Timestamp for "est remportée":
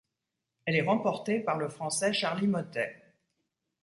0.77-1.39